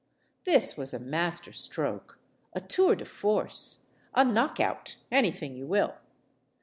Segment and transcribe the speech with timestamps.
[0.45, 2.17] This was a master stroke
[2.53, 5.93] a tour de force a knock out anything you will.